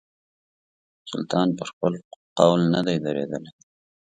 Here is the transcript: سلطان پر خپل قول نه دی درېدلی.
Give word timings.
سلطان 1.11 1.47
پر 1.57 1.67
خپل 1.73 1.93
قول 2.37 2.61
نه 2.73 2.81
دی 2.85 2.97
درېدلی. 3.05 3.51